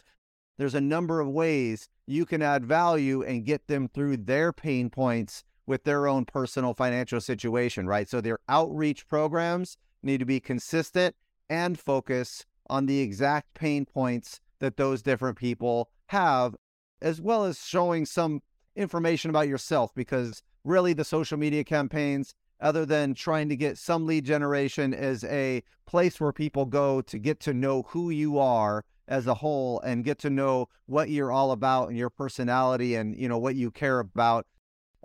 [0.59, 4.91] There's a number of ways you can add value and get them through their pain
[4.91, 8.09] points with their own personal financial situation, right?
[8.09, 11.15] So their outreach programs need to be consistent
[11.49, 16.57] and focus on the exact pain points that those different people have,
[17.03, 18.43] as well as showing some
[18.75, 24.07] information about yourself because really the social media campaigns other than trying to get some
[24.07, 28.85] lead generation is a place where people go to get to know who you are
[29.09, 33.17] as a whole and get to know what you're all about and your personality and
[33.17, 34.47] you know what you care about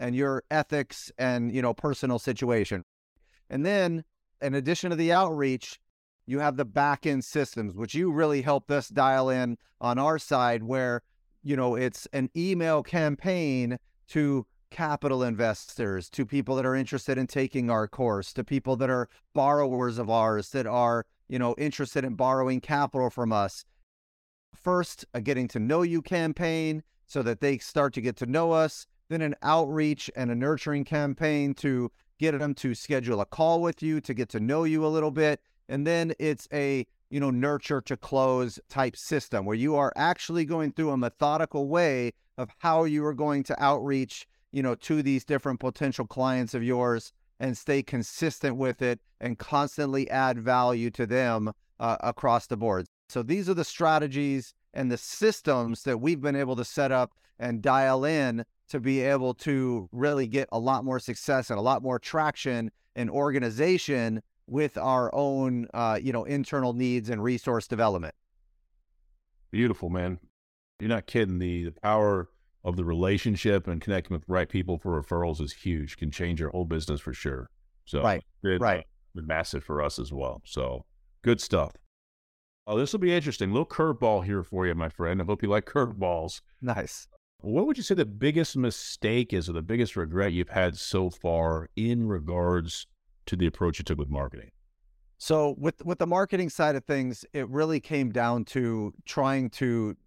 [0.01, 2.83] and your ethics and you know personal situation
[3.49, 4.03] and then
[4.41, 5.79] in addition to the outreach
[6.25, 10.19] you have the back end systems which you really helped us dial in on our
[10.19, 11.01] side where
[11.43, 13.77] you know, it's an email campaign
[14.09, 18.89] to capital investors, to people that are interested in taking our course, to people that
[18.89, 23.65] are borrowers of ours that are, you know, interested in borrowing capital from us.
[24.53, 28.51] First, a getting to know you campaign so that they start to get to know
[28.51, 33.61] us, then an outreach and a nurturing campaign to get them to schedule a call
[33.61, 35.41] with you to get to know you a little bit.
[35.69, 40.45] And then it's a you know, nurture to close type system where you are actually
[40.45, 45.03] going through a methodical way of how you are going to outreach, you know, to
[45.03, 50.89] these different potential clients of yours and stay consistent with it and constantly add value
[50.89, 52.85] to them uh, across the board.
[53.09, 57.11] So these are the strategies and the systems that we've been able to set up
[57.37, 61.61] and dial in to be able to really get a lot more success and a
[61.61, 67.67] lot more traction and organization with our own, uh, you know, internal needs and resource
[67.67, 68.15] development.
[69.51, 70.19] Beautiful, man.
[70.79, 71.39] You're not kidding.
[71.39, 72.29] The, the power
[72.63, 75.97] of the relationship and connecting with the right people for referrals is huge.
[75.97, 77.49] Can change your whole business for sure.
[77.85, 78.85] So right, it, right,
[79.17, 80.41] uh, massive for us as well.
[80.45, 80.85] So
[81.21, 81.73] good stuff.
[82.67, 83.51] Oh, this will be interesting.
[83.51, 85.21] Little curveball here for you, my friend.
[85.21, 86.41] I hope you like curveballs.
[86.61, 87.07] Nice.
[87.41, 91.09] What would you say the biggest mistake is, or the biggest regret you've had so
[91.09, 92.85] far in regards
[93.25, 94.51] to the approach you took with marketing?
[95.17, 99.97] So with with the marketing side of things, it really came down to trying to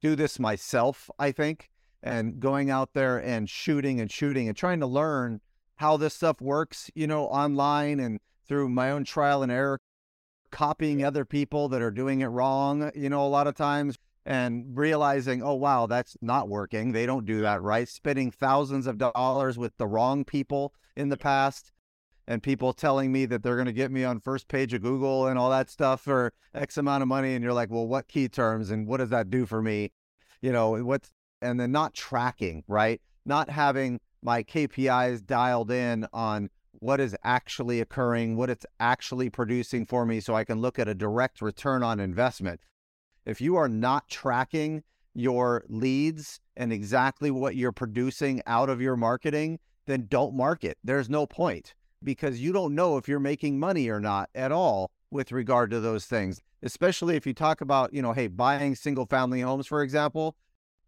[0.00, 1.70] do this myself, I think,
[2.02, 5.40] and going out there and shooting and shooting and trying to learn
[5.76, 9.80] how this stuff works, you know, online and through my own trial and error,
[10.50, 13.96] copying other people that are doing it wrong, you know, a lot of times
[14.26, 16.92] and realizing, oh, wow, that's not working.
[16.92, 17.88] They don't do that right.
[17.88, 21.72] Spending thousands of dollars with the wrong people in the past
[22.26, 25.26] and people telling me that they're going to get me on first page of Google
[25.26, 27.34] and all that stuff for X amount of money.
[27.34, 29.90] And you're like, well, what key terms and what does that do for me?
[30.40, 31.10] You know, what's,
[31.42, 33.00] and then not tracking, right?
[33.24, 39.86] Not having my KPIs dialed in on what is actually occurring, what it's actually producing
[39.86, 42.60] for me so I can look at a direct return on investment.
[43.24, 44.82] If you are not tracking
[45.14, 50.78] your leads and exactly what you're producing out of your marketing, then don't market.
[50.84, 54.90] There's no point because you don't know if you're making money or not at all
[55.10, 56.40] with regard to those things.
[56.62, 60.36] Especially if you talk about, you know, hey, buying single family homes, for example,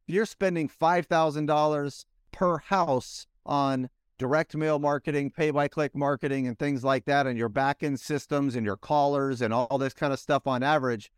[0.06, 6.58] if you're spending $5,000 per house on direct mail marketing, pay by click marketing, and
[6.58, 10.12] things like that, and your back end systems and your callers and all this kind
[10.12, 11.10] of stuff on average,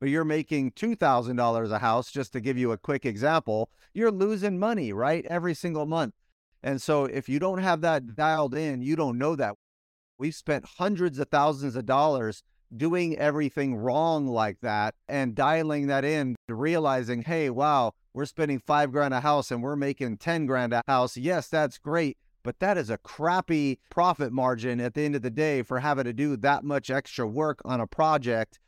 [0.00, 4.58] but you're making $2,000 a house, just to give you a quick example, you're losing
[4.58, 5.26] money, right?
[5.26, 6.14] Every single month.
[6.62, 8.14] And so if you don't have that mm.
[8.16, 9.56] dialed in, you don't know that.
[10.18, 12.42] We've spent hundreds of thousands of dollars
[12.76, 18.58] doing everything wrong like that and dialing that in, to realizing, hey, wow, we're spending
[18.58, 21.16] five grand a house and we're making 10 grand a house.
[21.16, 22.16] Yes, that's great.
[22.42, 26.04] But that is a crappy profit margin at the end of the day for having
[26.04, 28.58] to do that much extra work on a project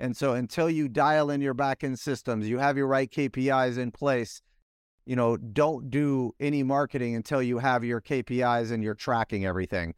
[0.00, 3.90] and so until you dial in your backend systems, you have your right KPIs in
[3.90, 4.40] place,
[5.04, 9.94] you know, don't do any marketing until you have your KPIs and you're tracking everything.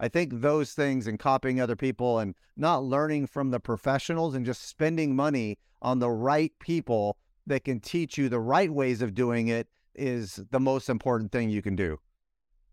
[0.00, 4.44] I think those things and copying other people and not learning from the professionals and
[4.44, 9.14] just spending money on the right people that can teach you the right ways of
[9.14, 11.98] doing it is the most important thing you can do.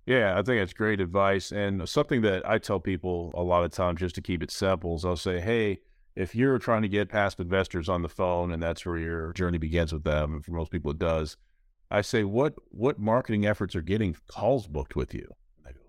[0.06, 1.52] Yeah, I think that's great advice.
[1.52, 4.96] And something that I tell people a lot of times just to keep it simple
[4.96, 5.80] is I'll say, hey,
[6.16, 9.58] if you're trying to get past investors on the phone and that's where your journey
[9.58, 11.38] begins with them, and for most people it does,
[11.90, 15.28] I say, what what marketing efforts are getting calls booked with you?
[15.58, 15.80] And I go,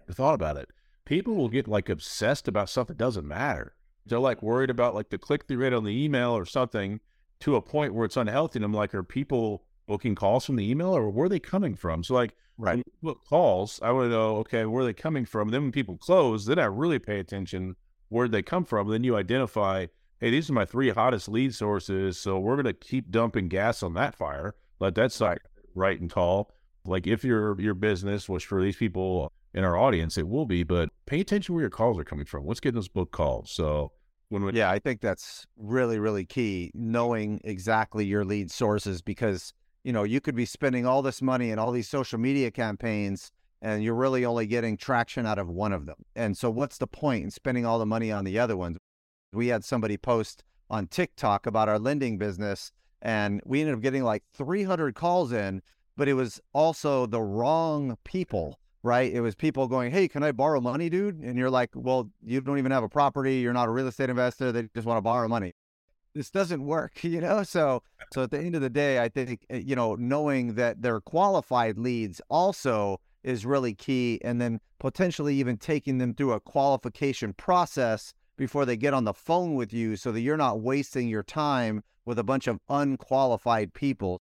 [0.00, 0.68] never thought about it.
[1.04, 3.74] People will get like obsessed about stuff that doesn't matter.
[4.06, 7.00] They're like worried about like the click through rate on the email or something
[7.40, 8.58] to a point where it's unhealthy.
[8.58, 11.74] And I'm like, are people booking calls from the email or where are they coming
[11.74, 12.04] from?
[12.04, 12.84] So like right.
[13.02, 15.48] book calls, I want to know, okay, where are they coming from?
[15.48, 17.76] Then when people close, then I really pay attention
[18.10, 18.88] where'd they come from.
[18.88, 19.86] Then you identify,
[20.18, 22.18] hey, these are my three hottest lead sources.
[22.18, 24.54] So we're going to keep dumping gas on that fire.
[24.78, 25.40] Let that site
[25.74, 26.52] right and tall.
[26.84, 30.62] Like if your your business, which for these people in our audience, it will be,
[30.62, 32.44] but pay attention where your calls are coming from.
[32.44, 33.50] What's getting those book calls?
[33.50, 33.92] So
[34.30, 36.70] when we, yeah, I think that's really really key.
[36.74, 39.52] Knowing exactly your lead sources because
[39.84, 43.30] you know you could be spending all this money and all these social media campaigns
[43.62, 46.04] and you're really only getting traction out of one of them.
[46.16, 48.78] And so, what's the point in spending all the money on the other ones?
[49.32, 54.02] We had somebody post on TikTok about our lending business, and we ended up getting
[54.02, 55.62] like 300 calls in,
[55.96, 59.12] but it was also the wrong people, right?
[59.12, 61.20] It was people going, Hey, can I borrow money, dude?
[61.20, 63.36] And you're like, Well, you don't even have a property.
[63.36, 64.52] You're not a real estate investor.
[64.52, 65.52] They just want to borrow money.
[66.14, 67.42] This doesn't work, you know?
[67.42, 70.82] So, so at the end of the day, I think, eh, you know, knowing that
[70.82, 74.20] they're qualified leads also is really key.
[74.22, 79.12] And then potentially even taking them through a qualification process before they get on the
[79.12, 83.74] phone with you so that you're not wasting your time with a bunch of unqualified
[83.74, 84.20] people.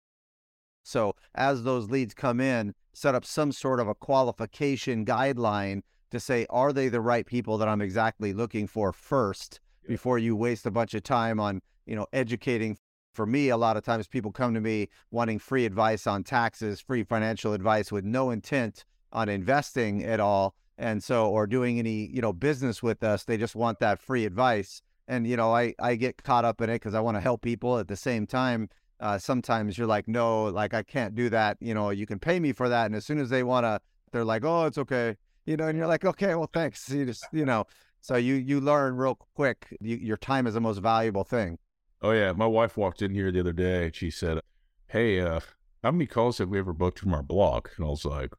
[0.84, 5.82] So as those leads come in, set up some sort of a qualification guideline
[6.12, 9.90] to say, are they the right people that I'm exactly looking for first yeah.
[9.90, 12.78] before you waste a bunch of time on, you know, educating
[13.14, 16.80] for me, a lot of times people come to me wanting free advice on taxes,
[16.80, 20.56] free financial advice with no intent on investing at all.
[20.78, 23.26] And so, or doing any, you know, business with us.
[23.26, 24.82] They just want that free advice.
[25.10, 27.42] And, you know, I, I get caught up in it because I want to help
[27.42, 28.70] people at the same time.
[29.02, 31.58] Uh, sometimes you're like, no, like I can't do that.
[31.60, 32.86] You know, you can pay me for that.
[32.86, 35.18] And as soon as they want to, they're like, oh, it's okay.
[35.46, 36.90] You know, and you're like, okay, well, thanks.
[36.90, 37.66] You just, you know,
[38.02, 39.76] so you, you learn real quick.
[39.82, 41.58] You, your time is the most valuable thing.
[42.02, 44.40] Oh yeah, my wife walked in here the other day and she said,
[44.88, 45.40] "Hey, uh,
[45.84, 48.34] how many calls have we ever booked from our blog?" And I was like,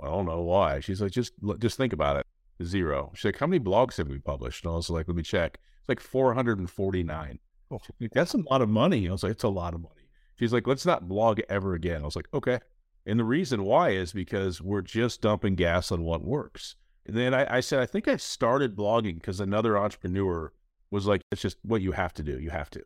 [0.00, 2.26] "I don't know why." She's like, "Just just think about it,
[2.64, 3.10] zero.
[3.14, 5.58] She's like, "How many blogs have we published?" And I was like, "Let me check.
[5.80, 7.38] It's like 449."
[7.72, 7.78] Oh.
[8.00, 9.08] Like, That's a lot of money.
[9.08, 12.02] I was like, "It's a lot of money." She's like, "Let's not blog ever again."
[12.02, 12.58] I was like, "Okay."
[13.06, 16.76] And the reason why is because we're just dumping gas on what works.
[17.06, 20.52] And then I, I said, I think I started blogging because another entrepreneur
[20.90, 22.38] was like, it's just what you have to do.
[22.38, 22.82] You have to.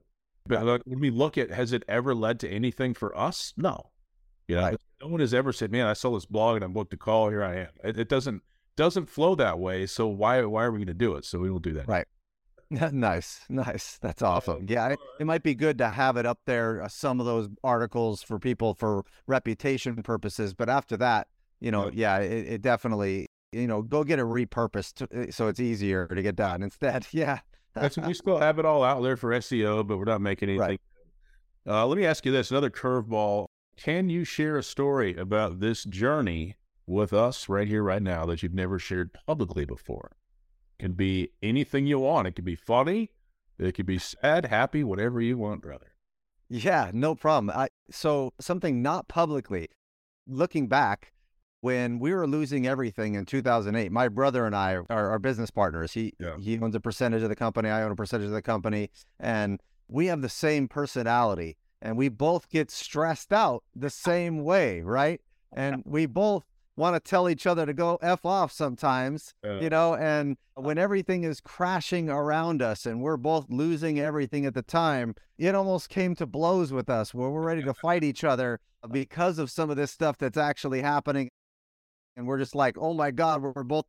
[0.47, 3.55] But when we look at, has it ever led to anything for us?
[3.57, 3.91] No.
[4.47, 4.77] You know, right.
[5.01, 7.31] no one has ever said, man, I saw this blog and I booked a call.
[7.31, 7.69] Here I am.
[7.83, 8.43] It, it doesn't
[8.77, 9.87] doesn't flow that way.
[9.87, 11.25] So why why are we going to do it?
[11.25, 11.89] So we will do that.
[11.89, 12.07] Right.
[12.71, 13.99] nice, nice.
[14.03, 14.67] That's awesome.
[14.69, 16.83] Yeah, it, it, might be good to have it up there.
[16.83, 21.29] Uh, some of those articles for people for reputation purposes, but after that,
[21.61, 25.61] you know, yeah, it, it definitely you know, go get it repurposed eh, so it's
[25.61, 27.07] easier to get done instead.
[27.15, 27.41] Yeah.
[27.75, 30.61] That's we still have it all out there for SEO, but we're not making anything.
[30.69, 30.81] Right.
[31.67, 33.47] Uh, let me ask you this: another curveball.
[33.77, 36.57] Can you share a story about this journey
[36.87, 40.13] with us right here, right now, that you've never shared publicly before?
[40.79, 42.29] It can be anything you want.
[42.29, 43.11] It could be funny.
[43.59, 45.93] It could be sad, happy, whatever you want, brother.
[46.49, 47.57] Yeah, no problem.
[47.57, 49.69] I, so something not publicly.
[50.27, 51.13] Looking back,
[51.65, 55.95] when we were losing everything in 2008, my brother and I are, are business partners.
[55.95, 56.37] He yeah.
[56.39, 59.63] he owns a percentage of the company, I own a percentage of the company, and
[59.89, 65.23] we have the same personality, and we both get stressed out the same way, right?
[65.55, 66.45] And we both
[66.77, 69.59] want to tell each other to go f off sometimes, yeah.
[69.61, 69.95] you know.
[69.95, 75.15] And when everything is crashing around us and we're both losing everything at the time,
[75.39, 78.61] it almost came to blows with us where we're ready to fight each other
[78.93, 81.31] because of some of this stuff that's actually happening
[82.17, 83.87] and we're just like, oh my god, we're, both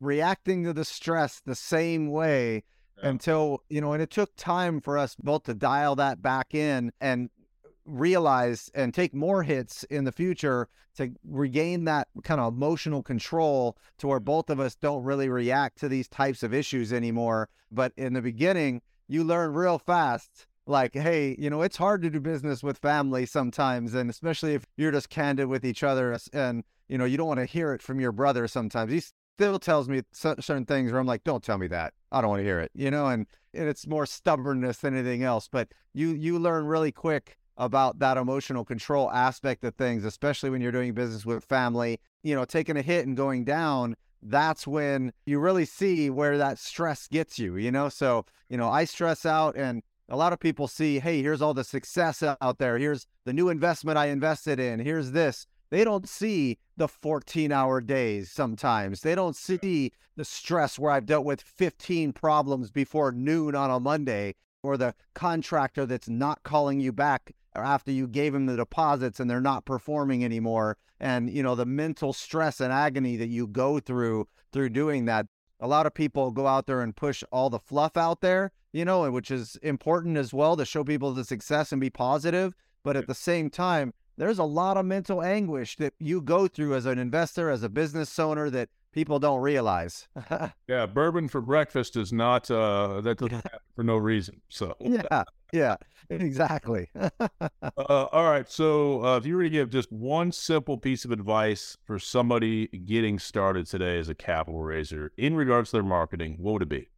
[0.00, 2.64] reacting to the stress the same way
[2.98, 3.08] yeah.
[3.08, 6.92] until you know, and it took time for us both to dial that back in
[7.00, 7.30] and
[7.84, 13.76] realize and take more hits in the future to regain that kind of emotional control
[13.98, 14.24] to where mm-hmm.
[14.24, 17.48] both of us don't really react to these types of issues anymore.
[17.70, 22.10] But in the beginning, you learn real fast like, hey, you know, it's hard to
[22.10, 26.62] do business with family sometimes, and especially if you're just candid with each other and
[26.92, 28.92] you know, you don't want to hear it from your brother sometimes.
[28.92, 29.02] He
[29.38, 31.94] still tells me certain things where I'm like, don't tell me that.
[32.12, 35.22] I don't want to hear it, you know, and, and it's more stubbornness than anything
[35.22, 35.48] else.
[35.50, 40.60] But you, you learn really quick about that emotional control aspect of things, especially when
[40.60, 43.96] you're doing business with family, you know, taking a hit and going down.
[44.22, 47.88] That's when you really see where that stress gets you, you know?
[47.88, 51.54] So, you know, I stress out and a lot of people see, hey, here's all
[51.54, 52.76] the success out there.
[52.76, 54.78] Here's the new investment I invested in.
[54.80, 55.46] Here's this.
[55.72, 59.00] They don't see the 14 hour days sometimes.
[59.00, 63.80] They don't see the stress where I've dealt with 15 problems before noon on a
[63.80, 69.18] Monday or the contractor that's not calling you back after you gave them the deposits
[69.18, 73.46] and they're not performing anymore and you know the mental stress and agony that you
[73.46, 75.24] go through through doing that.
[75.58, 78.84] A lot of people go out there and push all the fluff out there you
[78.84, 82.94] know which is important as well to show people the success and be positive but
[82.94, 86.86] at the same time there's a lot of mental anguish that you go through as
[86.86, 90.06] an investor, as a business owner that people don't realize.
[90.68, 94.40] yeah, bourbon for breakfast is not uh that doesn't happen for no reason.
[94.48, 95.76] So yeah, yeah,
[96.10, 96.88] exactly.
[96.94, 97.08] uh,
[97.86, 101.76] all right, so uh, if you were to give just one simple piece of advice
[101.84, 106.52] for somebody getting started today as a capital raiser in regards to their marketing, what
[106.52, 106.88] would it be?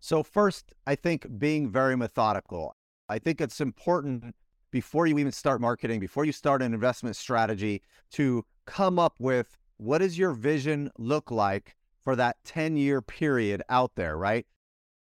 [0.00, 2.76] So first, I think being very methodical.
[3.08, 4.34] I think it's important
[4.74, 9.56] before you even start marketing, before you start an investment strategy, to come up with
[9.76, 14.44] what does your vision look like for that 10 year period out there, right?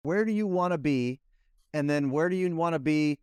[0.02, 1.20] Where do you want to be?
[1.72, 3.18] And then where do you want to be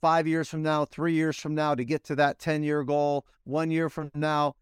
[0.00, 3.24] five years from now, three years from now to get to that 10 year goal,
[3.44, 4.56] one year from now?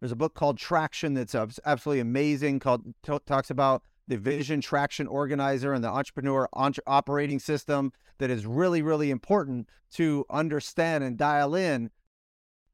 [0.00, 5.72] There's a book called Traction that's absolutely amazing, called talks about the vision traction organizer
[5.72, 11.54] and the entrepreneur entre- operating system that is really, really important to understand and dial
[11.54, 11.90] in.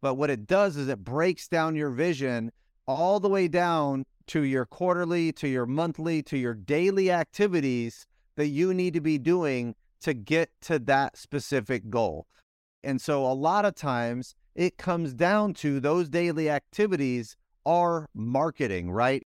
[0.00, 2.52] But what it does is it breaks down your vision
[2.86, 8.06] all the way down to your quarterly, to your monthly, to your daily activities
[8.36, 12.26] that you need to be doing to get to that specific goal.
[12.82, 18.90] And so a lot of times it comes down to those daily activities are marketing,
[18.90, 19.26] right?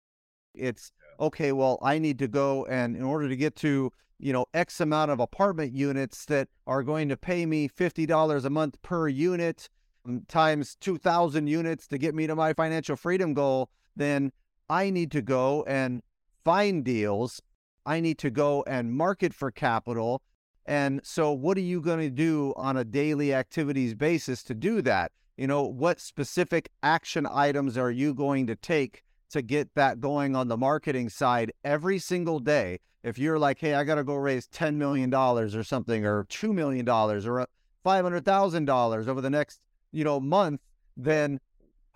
[0.55, 4.47] It's okay, well, I need to go and in order to get to, you know,
[4.55, 9.09] X amount of apartment units that are going to pay me $50 a month per
[9.09, 9.69] unit
[10.07, 14.33] um, times 2,000 units to get me to my financial freedom goal, then
[14.69, 16.03] I need to go and
[16.45, 17.43] find deals.
[17.85, 20.23] I need to go and market for capital.
[20.65, 24.83] And so, what are you going to do on a daily activities basis to do
[24.83, 25.13] that?
[25.37, 30.37] You know, what specific action items are you going to take to get that going
[30.37, 32.79] on the marketing side every single day?
[33.03, 36.53] If you're like, hey, I got to go raise $10 million or something, or $2
[36.53, 37.47] million or uh,
[37.85, 39.61] $500,000 over the next,
[39.93, 40.61] you know, month,
[40.97, 41.39] then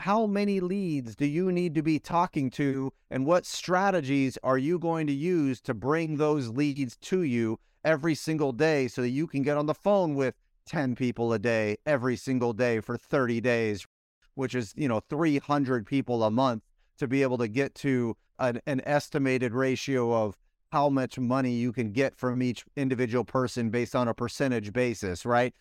[0.01, 4.79] how many leads do you need to be talking to and what strategies are you
[4.79, 9.27] going to use to bring those leads to you every single day so that you
[9.27, 13.43] can get on the phone with 10 people a day every single day for 30
[13.43, 13.87] days
[14.35, 16.63] which is you know 300 people a month
[17.01, 20.39] to be able to get to an, an estimated ratio of
[20.73, 25.27] how much money you can get from each individual person based on a percentage basis
[25.27, 25.53] right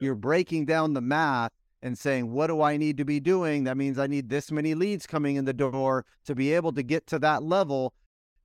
[0.00, 1.52] you're breaking down the math
[1.82, 3.64] and saying, what do I need to be doing?
[3.64, 6.82] That means I need this many leads coming in the door to be able to
[6.82, 7.92] get to that level.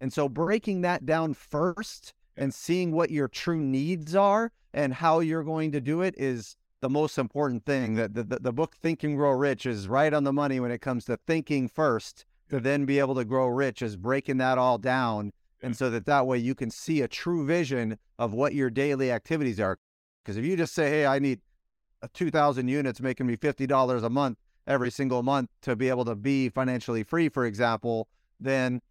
[0.01, 5.21] And so breaking that down first and seeing what your true needs are and how
[5.21, 7.95] you're going to do it is the most important thing.
[7.95, 10.71] That the, the, the book Think and Grow Rich is right on the money when
[10.71, 14.57] it comes to thinking first to then be able to grow rich is breaking that
[14.57, 15.31] all down.
[15.61, 19.11] And so that that way you can see a true vision of what your daily
[19.11, 19.77] activities are.
[20.23, 21.41] Because if you just say, hey, I need
[22.01, 26.15] uh, 2,000 units making me $50 a month every single month to be able to
[26.15, 28.07] be financially free, for example,
[28.39, 28.81] then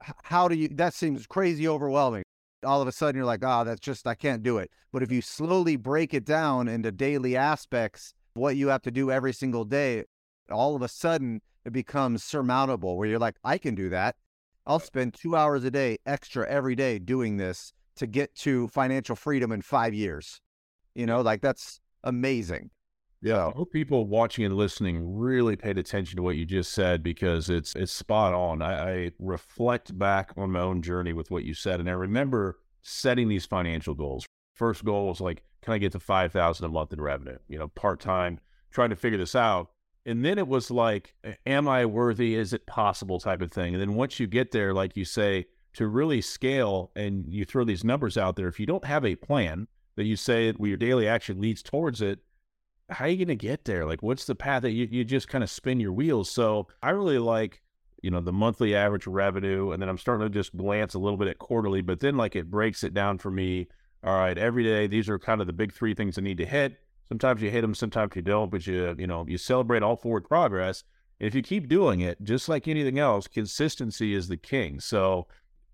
[0.00, 2.24] how do you, that seems crazy overwhelming.
[2.64, 4.70] All of a sudden you're like, oh, that's just, I can't do it.
[4.92, 9.10] But if you slowly break it down into daily aspects, what you have to do
[9.10, 10.04] every single day,
[10.50, 14.16] all of a sudden it becomes surmountable where you're like, I can do that.
[14.66, 19.14] I'll spend two hours a day extra every day doing this to get to financial
[19.14, 20.40] freedom in five years.
[20.94, 22.70] You know, like that's amazing.
[23.24, 27.02] Yeah, I hope people watching and listening really paid attention to what you just said
[27.02, 28.60] because it's it's spot on.
[28.60, 32.58] I, I reflect back on my own journey with what you said, and I remember
[32.82, 34.26] setting these financial goals.
[34.52, 37.38] First goal was like, can I get to five thousand a month in revenue?
[37.48, 39.70] You know, part time, trying to figure this out.
[40.04, 41.14] And then it was like,
[41.46, 42.34] am I worthy?
[42.34, 43.18] Is it possible?
[43.18, 43.72] Type of thing.
[43.72, 47.64] And then once you get there, like you say, to really scale and you throw
[47.64, 49.66] these numbers out there, if you don't have a plan,
[49.96, 52.18] that you say where your daily action leads towards it,
[52.90, 53.86] how are you going to get there?
[53.86, 56.30] Like, what's the path that you, you just kind of spin your wheels?
[56.30, 57.62] So I really like,
[58.02, 59.72] you know, the monthly average revenue.
[59.72, 62.36] And then I'm starting to just glance a little bit at quarterly, but then like
[62.36, 63.68] it breaks it down for me.
[64.02, 66.44] All right, every day, these are kind of the big three things I need to
[66.44, 66.76] hit.
[67.08, 70.24] Sometimes you hit them, sometimes you don't, but you, you know, you celebrate all forward
[70.24, 70.84] progress.
[71.20, 74.78] And if you keep doing it, just like anything else, consistency is the king.
[74.80, 75.26] So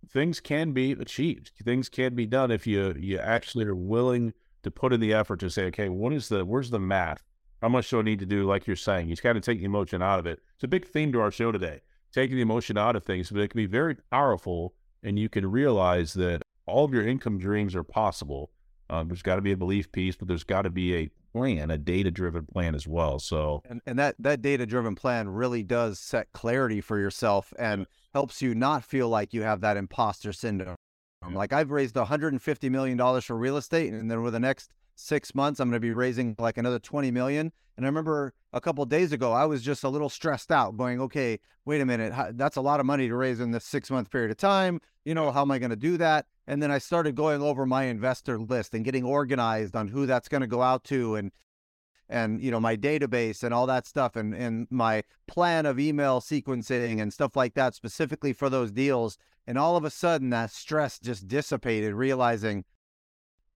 [0.09, 1.53] things can be achieved.
[1.65, 4.33] Things can be done if you you actually are willing
[4.63, 7.23] to put in the effort to say, okay, what is the where's the math?
[7.63, 8.45] How much do I need to do?
[8.45, 10.41] Like you're saying, you got to take the emotion out of it.
[10.55, 11.81] It's a big theme to our show today,
[12.13, 15.51] taking the emotion out of things, but it can be very powerful, and you can
[15.51, 18.51] realize that all of your income dreams are possible.
[18.89, 21.71] Um, there's got to be a belief piece, but there's got to be a plan,
[21.71, 23.19] a data driven plan as well.
[23.19, 27.87] So, and, and that, that data driven plan really does set clarity for yourself and
[28.15, 30.77] helps you not feel like you have that imposter syndrome.
[31.29, 31.37] Yeah.
[31.37, 35.61] Like I've raised $150 million for real estate, and then over the next six months,
[35.61, 37.53] I'm going to be raising like another 20 million.
[37.77, 41.01] And I remember a couple days ago, I was just a little stressed out, going,
[41.01, 44.11] "Okay, wait a minute, that's a lot of money to raise in this six month
[44.11, 44.81] period of time.
[45.05, 47.65] You know, how am I going to do that?" And then I started going over
[47.65, 51.33] my investor list and getting organized on who that's going to go out to, and
[52.11, 56.21] and you know my database and all that stuff and and my plan of email
[56.21, 59.17] sequencing and stuff like that specifically for those deals
[59.51, 62.65] and all of a sudden that stress just dissipated realizing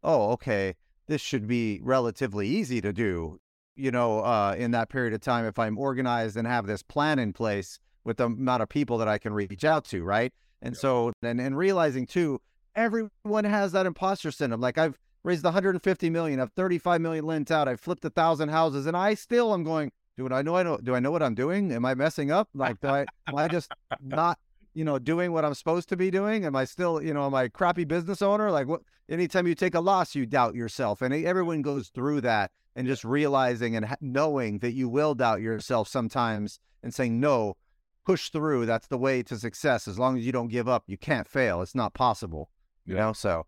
[0.02, 0.74] oh okay
[1.06, 3.38] this should be relatively easy to do
[3.76, 7.20] you know uh, in that period of time if i'm organized and have this plan
[7.20, 10.76] in place with the amount of people that i can reach out to right and
[10.76, 12.40] so and, and realizing too
[12.74, 17.66] everyone has that imposter syndrome like i've raised 150 million, I've 35 million lent out,
[17.66, 20.76] I've flipped a thousand houses, and I still am going, do I know I know
[20.76, 21.72] do I know what I'm doing?
[21.72, 22.48] Am I messing up?
[22.54, 24.38] Like do I am I just not,
[24.74, 26.44] you know, doing what I'm supposed to be doing?
[26.44, 28.50] Am I still, you know, am I a crappy business owner?
[28.50, 31.00] Like what anytime you take a loss, you doubt yourself.
[31.00, 35.88] And everyone goes through that and just realizing and knowing that you will doubt yourself
[35.88, 37.56] sometimes and saying no,
[38.04, 38.66] push through.
[38.66, 39.88] That's the way to success.
[39.88, 41.62] As long as you don't give up, you can't fail.
[41.62, 42.50] It's not possible.
[42.84, 43.46] You know, so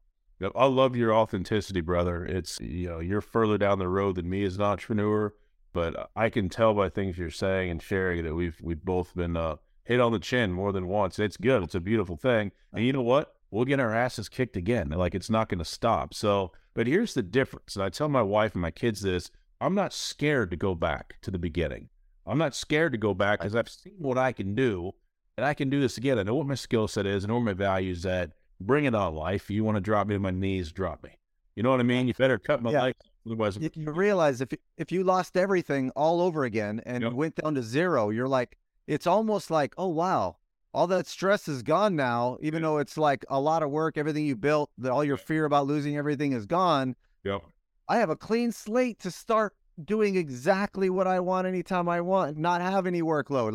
[0.54, 2.24] I love your authenticity, brother.
[2.24, 5.34] It's you know you're further down the road than me as an entrepreneur,
[5.72, 9.36] but I can tell by things you're saying and sharing that we've we've both been
[9.36, 9.56] uh,
[9.86, 11.18] hit on the chin more than once.
[11.18, 11.62] It's good.
[11.62, 12.52] It's a beautiful thing.
[12.72, 13.34] And you know what?
[13.50, 14.90] We'll get our asses kicked again.
[14.90, 16.12] Like it's not going to stop.
[16.12, 17.76] So, but here's the difference.
[17.76, 19.30] And I tell my wife and my kids this:
[19.60, 21.88] I'm not scared to go back to the beginning.
[22.26, 24.92] I'm not scared to go back because I've seen what I can do,
[25.36, 26.18] and I can do this again.
[26.18, 27.24] I know what my skill set is.
[27.24, 29.48] I know what my values at bring it on, life.
[29.48, 31.10] You want to drop me to my knees, drop me.
[31.54, 32.08] You know what I mean?
[32.08, 32.82] You better cut my Yeah.
[32.82, 33.06] lights.
[33.26, 37.12] Otherwise, you, you realize if if you lost everything all over again and Yep.
[37.12, 38.56] went down to zero, you're like,
[38.86, 40.36] it's almost like, oh wow,
[40.72, 42.36] all that stress is gone now.
[42.40, 45.44] Even though it's like a lot of work, everything you built, that all your fear
[45.44, 46.94] about losing everything is gone.
[47.24, 47.42] yep.
[47.88, 52.36] I have a clean slate to start doing exactly what I want anytime I want,
[52.36, 53.54] not have any workload.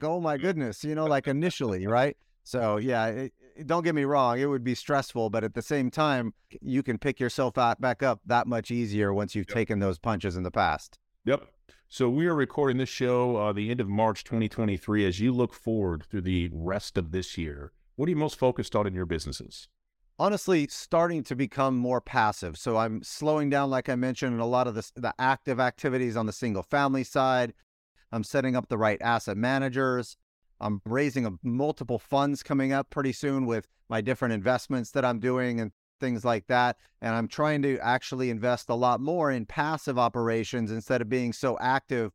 [0.00, 0.40] Like, oh my mm.
[0.42, 2.16] goodness, you know, like initially, right?
[2.42, 5.62] So yeah, it, it- don't get me wrong, it would be stressful, but at the
[5.62, 9.54] same time, you can pick yourself out back up that much easier once you've Yep.
[9.54, 10.98] taken those punches in the past.
[11.24, 11.46] Yep.
[11.88, 15.06] So we are recording this show uh, the end of March 2023.
[15.06, 18.74] As you look forward through the rest of this year, what are you most focused
[18.74, 19.68] on in your businesses?
[20.18, 22.56] honestly starting to become more passive.
[22.56, 26.16] So I'm slowing down, like I mentioned, in a lot of the, the active activities
[26.16, 27.52] on the single family side.
[28.12, 30.16] I'm setting up the right asset managers.
[30.60, 35.18] I'm raising a, multiple funds coming up pretty soon with my different investments that I'm
[35.18, 36.76] doing and things like that.
[37.00, 41.32] And I'm trying to actually invest a lot more in passive operations instead of being
[41.32, 42.12] so active,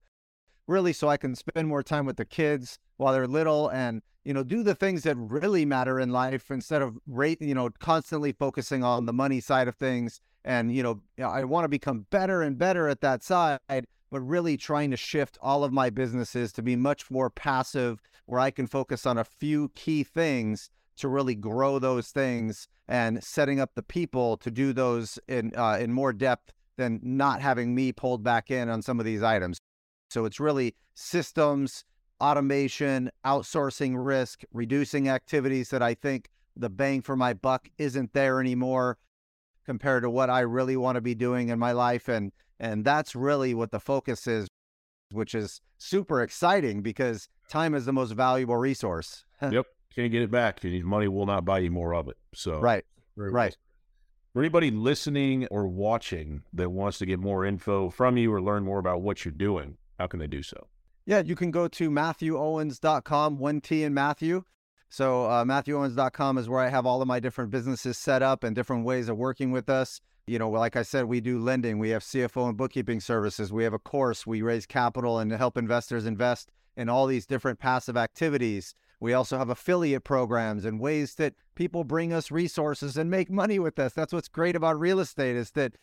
[0.67, 4.34] really, so I can spend more time with the kids while they're little and you
[4.34, 8.32] know do the things that really matter in life instead of rate you know constantly
[8.32, 12.41] focusing on the money side of things and you know i want to become better
[12.41, 13.59] and better at that side
[14.11, 18.39] but really trying to shift all of my businesses to be much more passive where
[18.39, 20.69] i can focus on a few key things
[20.99, 25.77] to really grow those things and setting up the people to do those in uh,
[25.79, 29.59] in more depth than not having me pulled back in on some of these items
[30.09, 31.83] so it's really systems
[32.21, 38.41] automation, outsourcing risk, reducing activities that I think the bang for my buck isn't there
[38.41, 38.97] anymore
[39.65, 43.15] compared to what I really want to be doing in my life and and that's
[43.15, 44.47] really what the focus is
[45.11, 49.23] which is super exciting because time is the most valuable resource.
[49.41, 49.65] yep.
[49.95, 50.63] Can't get it back.
[50.63, 52.17] and Money will not buy you more of it.
[52.33, 52.85] So right.
[53.15, 53.55] Right.
[54.33, 58.63] For anybody listening or watching that wants to get more info from you or learn
[58.63, 60.67] more about what you're doing, how can they do so?
[61.05, 64.43] Yeah, you can go to MathewOwens.com, one T in Mathew.
[64.89, 68.55] So uh, MathewOwens.com is where I have all of my different businesses set up and
[68.55, 69.99] different ways of working with us.
[70.27, 73.63] You know, like I said, we do lending, we have CFO and bookkeeping services, we
[73.63, 77.97] have a course, we raise capital and help investors invest in all these different passive
[77.97, 78.75] activities.
[78.99, 83.59] We also have affiliate programs and ways that people bring us resources and make money
[83.59, 83.93] with us.
[83.93, 85.73] That's what's great about real estate is that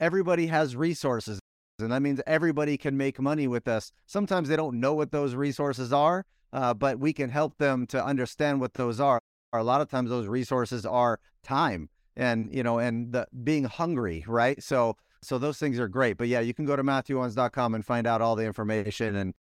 [0.00, 1.38] everybody has resources.
[1.78, 3.92] And that means everybody can make money with us.
[4.06, 8.04] Sometimes they don't know what those resources are, uh, but we can help them to
[8.04, 9.20] understand what those are.
[9.52, 14.24] A lot of times, those resources are time and you know, and the being hungry,
[14.26, 14.62] right?
[14.62, 16.16] So, so those things are great.
[16.16, 19.34] But yeah, you can go to MathewOwens.com and find out all the information, and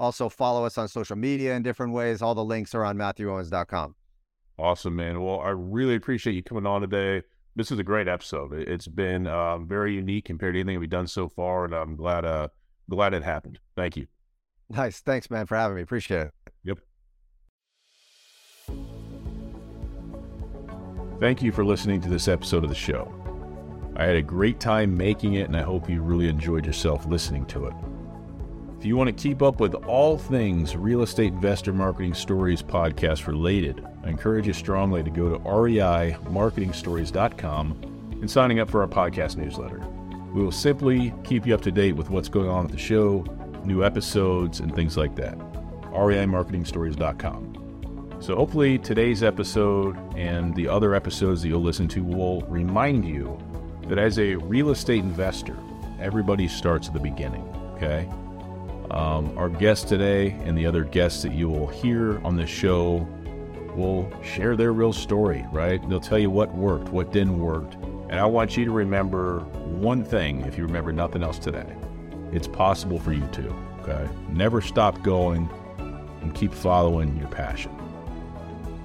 [0.00, 2.22] also follow us on social media in different ways.
[2.22, 3.94] All the links are on MathewOwens.com.
[4.58, 5.22] Awesome, man.
[5.22, 7.22] Well, I really appreciate you coming on today.
[7.54, 8.52] This is a great episode.
[8.54, 11.94] It- It's been um, very unique compared to anything we've done so far, and I'm
[11.96, 12.48] glad uh
[12.88, 13.60] glad it happened.
[13.76, 14.06] Thank you.
[14.68, 15.82] Nice, thanks, man, for having me.
[15.82, 16.32] Appreciate it.
[16.64, 16.78] Yep.
[21.20, 23.12] Thank you for listening to this episode of the show.
[23.96, 27.44] I had a great time making it, and I hope you really enjoyed yourself listening
[27.46, 27.74] to it.
[28.80, 33.26] If you want to keep up with all things Real Estate Investor Marketing Stories podcast
[33.26, 39.36] related, I encourage you strongly to go to reimarketingstories.com and signing up for our podcast
[39.36, 39.80] newsletter.
[40.32, 43.22] We will simply keep you up to date with what's going on at the show,
[43.66, 45.36] new episodes, and things like that.
[45.90, 48.16] reimarketingstories.com.
[48.22, 53.38] So hopefully today's episode and the other episodes that you'll listen to will remind you
[53.88, 55.58] that as a real estate investor,
[56.00, 57.42] everybody starts at the beginning.
[57.74, 58.08] Okay.
[58.90, 63.08] Um, our guest today and the other guests that you will hear on this show
[63.76, 65.80] will share their real story, right?
[65.88, 67.72] They'll tell you what worked, what didn't work.
[68.08, 69.40] And I want you to remember
[69.78, 71.76] one thing if you remember nothing else today.
[72.32, 73.54] It's possible for you too.
[73.82, 74.08] Okay.
[74.28, 75.48] Never stop going
[76.20, 77.70] and keep following your passion.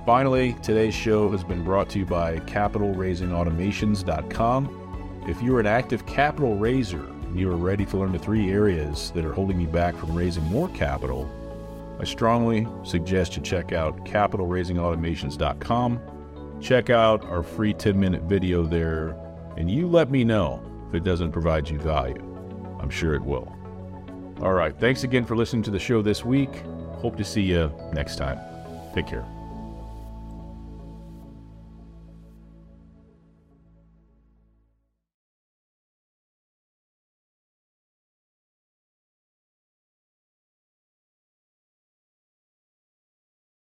[0.05, 5.23] Finally, today's show has been brought to you by CapitalRaisingAutomations.com.
[5.27, 9.11] If you're an active capital raiser and you are ready to learn the three areas
[9.11, 11.29] that are holding you back from raising more capital,
[11.99, 15.99] I strongly suggest you check out CapitalRaisingAutomations.com.
[16.61, 19.17] Check out our free 10 minute video there,
[19.57, 22.23] and you let me know if it doesn't provide you value.
[22.79, 23.53] I'm sure it will.
[24.39, 26.63] All right, thanks again for listening to the show this week.
[26.93, 28.39] Hope to see you next time.
[28.93, 29.34] Take care.